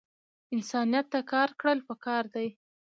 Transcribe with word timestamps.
انسانیت 0.55 1.05
ته 1.13 1.19
کار 1.31 1.49
کړل 1.59 1.79
پکار 1.89 2.23
دے 2.33 2.47